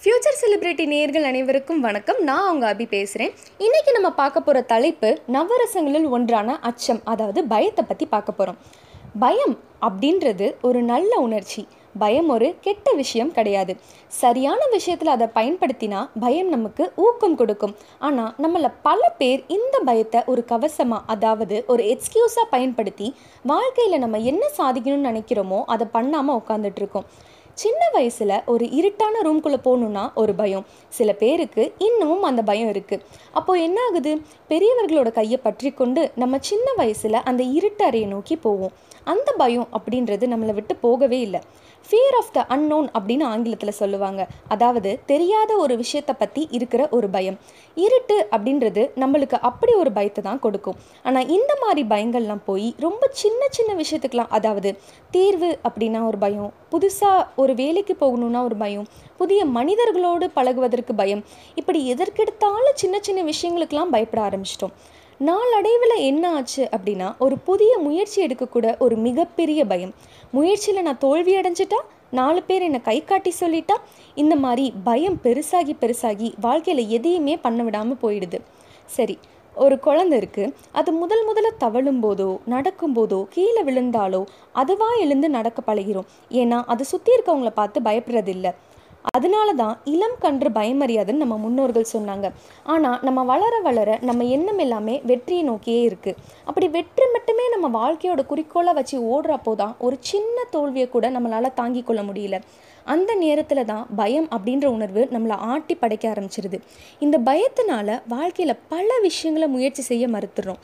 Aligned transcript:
Future 0.00 0.38
celebrity 0.40 0.86
நேயர்கள் 0.86 1.22
அனைவருக்கும் 1.22 1.80
வணக்கம். 1.80 2.20
நான் 2.22 2.46
அவங்க 2.46 2.74
அபி 2.74 2.86
பேசுகிறேன் 2.88 3.32
இன்றைக்கி 3.58 3.90
நம்ம 3.92 4.10
பார்க்க 4.10 4.40
போகிற 4.40 4.62
தலைப்பு 4.62 5.20
நவரசங்களில் 5.32 6.08
ஒன்றான 6.08 6.58
அச்சம் 6.60 7.00
அதாவது 7.04 7.44
பயத்தை 7.44 7.84
பற்றி 7.84 8.06
பார்க்க 8.06 8.32
போகிறோம் 8.32 8.58
பயம் 9.18 9.58
அப்படின்றது 9.80 10.54
ஒரு 10.60 10.82
நல்ல 10.82 11.18
உணர்ச்சி. 11.18 11.68
பயம் 12.02 12.28
ஒரு 12.34 12.48
கெட்ட 12.66 12.92
விஷயம் 13.00 13.32
கிடையாது. 13.36 13.72
சரியான 14.20 14.60
விஷயத்தில் 14.76 15.14
அதை 15.14 15.28
பயன்படுத்தினா 15.38 16.00
பயம் 16.24 16.50
நமக்கு 16.56 16.84
ஊக்கம் 17.06 17.38
கொடுக்கும். 17.40 17.74
ஆனால் 18.08 18.34
நம்மள 18.44 18.70
பல 18.88 19.00
பேர் 19.20 19.42
இந்த 19.56 19.78
பயத்தை 19.88 20.22
ஒரு 20.32 20.44
கவசமாக 20.52 21.08
அதாவது 21.14 21.58
ஒரு 21.74 21.84
எக்ஸ்கியூஸாக 21.94 22.52
பயன்படுத்தி 22.54 23.08
வாழ்க்கையில் 23.52 24.02
நம்ம 24.04 24.20
என்ன 24.32 24.44
சாதிக்கணும்னு 24.60 25.10
நினைக்கிறோமோ 25.10 25.60
அதை 25.74 25.86
பண்ணாமல் 25.98 26.38
உட்காந்துட்டு 26.42 26.82
இருக்கோம். 26.82 27.08
சின்ன 27.62 27.84
வயசில் 27.94 28.34
ஒரு 28.52 28.64
இருட்டான 28.78 29.22
ரூம்குள்ளே 29.26 29.58
போகணுன்னா 29.64 30.02
ஒரு 30.22 30.32
பயம். 30.40 30.66
சில 30.98 31.12
பேருக்கு 31.22 31.62
இன்னமும் 31.86 32.26
அந்த 32.28 32.42
பயம் 32.50 32.70
இருக்குது 32.72 33.04
அப்போது 33.38 33.62
என்ன 33.68 33.78
ஆகுது 33.86 34.12
பெரியவர்களோட 34.50 35.10
கையை 35.16 35.38
பற்றி 35.46 35.70
கொண்டு 35.80 36.02
நம்ம 36.22 36.38
சின்ன 36.50 36.66
வயசில் 36.80 37.24
அந்த 37.30 37.42
இருட்டு 37.56 37.84
அறையை 37.88 38.08
நோக்கி 38.14 38.36
போவோம். 38.44 38.76
அந்த 39.12 39.28
பயம் 39.42 39.68
அப்படின்றது 39.78 40.24
நம்மளை 40.32 40.54
விட்டு 40.58 40.76
போகவே 40.84 41.18
இல்லை. 41.26 41.40
ஃபியர் 41.88 42.16
ஆஃப் 42.20 42.32
த 42.36 42.40
அன்னோன் 42.54 42.88
அப்படின்னு 42.98 43.24
ஆங்கிலத்தில் 43.32 43.78
சொல்லுவாங்க. 43.78 44.22
அதாவது 44.54 44.90
தெரியாத 45.12 45.50
ஒரு 45.64 45.74
விஷயத்தை 45.82 46.14
பற்றி 46.22 46.42
இருக்கிற 46.56 46.82
ஒரு 46.96 47.08
பயம். 47.14 47.36
இருட்டு 47.76 48.16
அப்படின்றது 48.34 48.82
நம்மளுக்கு 49.02 49.36
அப்படி 49.48 49.72
ஒரு 49.82 49.92
பயத்தை 49.98 50.22
தான் 50.28 50.42
கொடுக்கும். 50.44 50.78
ஆனால் 51.06 51.30
இந்த 51.36 51.52
மாதிரி 51.62 51.84
பயங்கள்லாம் 51.92 52.44
போய் 52.48 52.68
ரொம்ப 52.86 53.10
சின்ன 53.22 53.40
சின்ன 53.58 53.74
விஷயத்துக்கெலாம் 53.82 54.34
அதாவது 54.38 54.72
தேர்வு 55.16 55.50
அப்படின்னா 55.68 56.02
ஒரு 56.10 56.20
பயம் 56.26 56.52
புதுசாக 56.74 57.26
ஒரு 57.42 57.54
வேலைக்கு 57.62 57.96
போகணுன்னா 58.04 58.42
ஒரு 58.48 58.58
பயம் 58.64 58.86
புதிய 59.20 59.40
மனிதர்களோடு 59.58 60.28
பழகுவதற்கு 60.38 60.94
பயம் 61.02 61.24
இப்படி 61.60 61.80
எதற்கெடுத்தாலும் 61.94 62.78
சின்ன 62.82 62.96
சின்ன 63.08 63.22
விஷயங்களுக்கெல்லாம் 63.32 63.94
பயப்பட 63.96 64.22
ஆரம்பிச்சிட்டோம். 64.28 64.74
நாளடைவில் 65.26 65.94
என்ன 66.08 66.24
ஆச்சு 66.38 66.64
அப்படின்னா 66.74 67.06
ஒரு 67.24 67.36
புதிய 67.46 67.72
முயற்சி 67.86 68.18
எடுக்கக்கூட 68.24 68.66
ஒரு 68.84 68.96
மிகப்பெரிய 69.06 69.60
பயம். 69.70 69.94
முயற்சியில் 70.36 70.84
நான் 70.88 71.00
தோல்வி 71.04 71.32
அடைஞ்சிட்டா 71.38 71.80
நாலு 72.18 72.40
பேர் 72.48 72.66
என்னை 72.66 72.80
கை 72.88 72.98
காட்டி 73.04 73.32
சொல்லிட்டா 73.40 73.76
இந்த 74.22 74.34
மாதிரி 74.44 74.66
பயம் 74.84 75.18
பெருசாகி 75.24 75.74
பெருசாகி 75.82 76.28
வாழ்க்கையில் 76.46 76.82
எதையுமே 76.98 77.34
பண்ண 77.46 77.62
விடாமல் 77.62 78.00
போயிடுது. 78.04 78.40
சரி 78.96 79.16
ஒரு 79.54 79.76
குழந்தை 79.86 80.14
இருக்குது 80.20 80.52
அது 80.78 80.90
முதல் 81.02 81.24
முதல்ல 81.28 81.48
தவழும் 81.64 82.00
போதோ 82.04 82.30
நடக்கும் 82.54 82.96
போதோ 82.96 83.20
கீழே 83.34 83.62
விழுந்தாலோ 83.68 84.22
அதுவாக 84.52 85.02
எழுந்து 85.04 85.28
நடக்க 85.36 85.62
பழகிறோம். 85.62 86.08
ஏன்னா 86.42 86.58
அது 86.74 86.84
சுற்றி 86.92 87.12
இருக்கவங்கள 87.16 87.52
பார்த்து 87.60 87.80
பயப்படுறதில்லை. 87.80 88.52
அதனால 89.16 89.48
தான் 89.60 89.74
இளம் 89.92 90.16
கன்று 90.22 90.48
பயமறியாதுன்னு 90.56 91.22
நம்ம 91.22 91.36
முன்னோர்கள் 91.44 91.92
சொன்னாங்க. 91.92 92.26
ஆனால் 92.72 92.98
நம்ம 93.06 93.20
வளர 93.30 93.54
வளர 93.66 93.90
நம்ம 94.08 94.24
எண்ணம் 94.36 94.60
எல்லாமே 94.64 94.94
வெற்றியை 95.10 95.42
நோக்கியே 95.50 95.82
இருக்குது 95.88 96.18
அப்படி 96.48 96.68
வெற்றி 96.76 97.06
மட்டுமே 97.14 97.44
நம்ம 97.54 97.68
வாழ்க்கையோட 97.80 98.22
குறிக்கோளை 98.30 98.74
வச்சு 98.78 98.96
ஓடுறப்போ 99.12 99.54
தான் 99.62 99.74
ஒரு 99.88 99.98
சின்ன 100.10 100.46
தோல்வியை 100.54 100.88
கூட 100.96 101.08
நம்மளால் 101.16 101.56
தாங்கிக் 101.60 101.88
கொள்ள 101.90 102.02
முடியல. 102.08 102.38
அந்த 102.94 103.12
நேரத்தில் 103.22 103.68
தான் 103.70 103.86
பயம் 104.00 104.28
அப்படின்ற 104.34 104.66
உணர்வு 104.76 105.02
நம்மளை 105.14 105.36
ஆட்டி 105.52 105.74
படைக்க 105.74 106.04
ஆரம்பிச்சிருது. 106.12 106.58
இந்த 107.06 107.16
பயத்தினால 107.30 107.98
வாழ்க்கையில் 108.14 108.60
பல 108.74 108.88
விஷயங்களை 109.06 109.48
முயற்சி 109.56 109.82
செய்ய 109.90 110.04
மறுத்துறோம். 110.14 110.60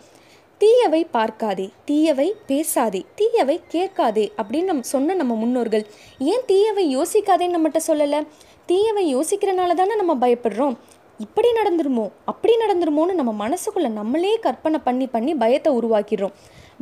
தீயவை 0.60 1.00
பார்க்காதே 1.05 1.64
தீயவை 1.84 2.27
பேசாதே 2.47 3.00
தீயவை 3.14 3.60
கேட்காதே 3.69 4.33
அப்படின்னு 4.36 4.64
நம்ம 4.64 4.83
சொன்ன 4.83 5.14
நம்ம 5.14 5.34
முன்னோர்கள். 5.34 5.84
ஏன் 6.19 6.44
தீயவை 6.46 6.84
யோசிக்காதேன்னு 6.96 7.56
நம்மகிட்ட 7.56 7.80
சொல்லலை? 7.86 8.20
தீயவை 8.66 9.05
யோசிக்கிறனால 9.16 9.74
தானே 9.74 9.94
நம்ம 9.94 10.14
பயப்படுறோம். 10.14 10.77
இப்படி 11.19 11.48
நடந்துருமோ 11.52 12.05
அப்படி 12.24 12.55
நடந்துருமோன்னு 12.56 13.19
நம்ம 13.20 13.33
மனசுக்குள்ளே 13.42 13.89
நம்மளே 13.89 14.39
கற்பனை 14.39 14.79
பண்ணி 14.84 15.06
பண்ணி 15.06 15.34
பயத்தை 15.34 15.73
உருவாக்கிடுறோம். 15.79 16.34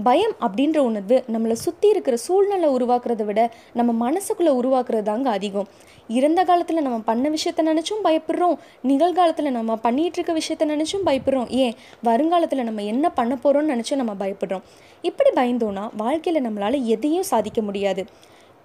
பயம் 0.04 0.32
அப்படின்ற 0.40 0.78
உணர்வு 0.78 1.24
நம்மளை 1.32 1.52
சுற்றி 1.52 1.88
இருக்கிற 1.88 2.16
சூழ்நிலை 2.16 2.68
உருவாக்குறத 2.68 3.24
விட 3.24 3.52
நம்ம 3.72 4.10
மனசுக்குள்ளே 4.10 4.50
உருவாக்குறது 4.52 5.02
தாங்க 5.02 5.30
அதிகம். 5.30 5.68
இறந்த 6.08 6.44
காலத்தில் 6.44 6.82
நம்ம 6.82 6.98
பண்ண 6.98 7.30
விஷயத்த 7.30 7.56
நினச்சும் 7.56 8.04
பயப்படுறோம். 8.04 8.58
நிகழ்காலத்தில் 8.82 9.50
நம்ம 9.50 9.78
பண்ணிகிட்டு 9.82 10.18
இருக்க 10.18 10.32
விஷயத்த 10.32 10.68
நினச்சும் 10.70 11.06
பயப்படுறோம். 11.06 11.48
ஏன்? 11.48 11.74
வருங்காலத்தில் 12.02 12.62
நம்ம 12.62 12.82
என்ன 12.82 13.10
பண்ண 13.10 13.38
போகிறோம்னு 13.44 13.78
நினச்சும் 13.78 13.94
நம்ம 13.94 14.26
பயப்படுறோம். 14.26 14.62
இப்படி 15.02 15.30
பயந்தோன்னா 15.30 15.88
வாழ்க்கையில் 15.96 16.46
நம்மளால் 16.46 16.82
எதையும் 16.82 17.22
சாதிக்க 17.22 17.62
முடியாது. 17.62 18.04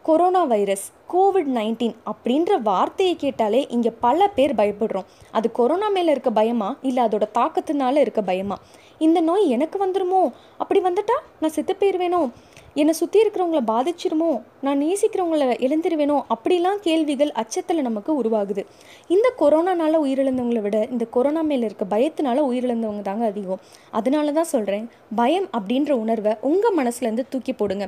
கொரோனா 0.07 0.43
வைரஸ் 0.43 0.91
கோவிட் 1.13 1.49
நைன்டீன் 1.55 1.95
அப்படின்ற 2.11 2.61
வார்த்தையை 2.61 3.15
கேட்டாலே 3.15 3.65
இங்கே 3.69 3.91
பல 3.99 4.27
பேர் 4.27 4.55
பயப்படுறோம். 4.55 5.07
அது 5.31 5.51
கொரோனா 5.51 5.87
மேலே 5.89 6.11
இருக்க 6.11 6.31
பயமா? 6.31 6.77
இல்லை 6.81 7.03
அதோட 7.03 7.25
தாக்கத்தினால 7.33 7.95
இருக்க 7.95 8.21
பயமா? 8.21 8.57
இந்த 8.97 9.21
நோய் 9.21 9.49
எனக்கு 9.49 9.77
வந்துடுமோ 9.85 10.21
அப்படி 10.57 10.79
வந்துட்டா 10.79 11.17
நான் 11.39 11.51
செத்து 11.51 11.75
போயிடுவேனோ 11.79 12.29
என்னை 12.73 12.93
சுற்றி 12.93 13.19
இருக்கிறவங்கள 13.21 13.59
பாதிச்சிருமோ? 13.67 14.41
நான் 14.61 14.81
நேசிக்கிறவங்கள 14.81 15.45
இழந்துருவேனோ? 15.65 16.17
அப்படிலாம் 16.35 16.79
கேள்விகள் 16.81 17.31
அச்சத்தில் 17.31 17.81
நமக்கு 17.81 18.11
உருவாகுது. 18.21 18.63
இந்த 19.07 19.33
கொரோனானால 19.39 19.99
உயிரிழந்தவங்களை 20.03 20.61
விட 20.61 20.87
இந்த 20.91 21.05
கொரோனா 21.05 21.41
மேலே 21.41 21.65
இருக்க 21.65 21.85
பயத்தினால 21.97 22.43
உயிரிழந்தவங்க 22.49 23.01
தாங்க 23.01 23.25
அதிகம். 23.25 23.59
அதனால 23.91 24.31
தான் 24.31 24.51
சொல்கிறேன் 24.53 24.89
பயம் 25.15 25.49
அப்படின்ற 25.59 25.91
உணர்வை 25.91 26.35
உங்கள் 26.41 26.77
மனசுலேருந்து 26.77 27.25
தூக்கி 27.29 27.53
போடுங்க. 27.53 27.87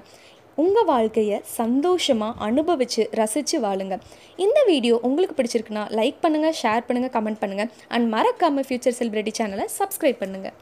உங்கள் 0.61 0.87
வாழ்க்கையை 0.91 1.37
சந்தோஷமாக 1.57 2.39
அனுபவித்து 2.47 3.03
ரசித்து 3.19 3.57
வாழுங்க. 3.65 3.95
இந்த 4.45 4.59
வீடியோ 4.71 4.95
உங்களுக்கு 5.07 5.37
பிடிச்சிருக்குன்னா 5.37 5.83
லைக் 5.99 6.17
பண்ணுங்கள் 6.25 6.57
ஷேர் 6.61 6.87
பண்ணுங்கள் 6.87 7.13
கமெண்ட் 7.17 7.41
பண்ணுங்கள் 7.43 7.71
அண்ட் 7.95 8.07
மறக்காமல் 8.15 8.67
ஃபியூச்சர் 8.69 8.97
செலிபிரிட்டி 8.99 9.33
சேனலை 9.39 9.67
சப்ஸ்கிரைப் 9.79 10.21
பண்ணுங்கள் 10.23 10.55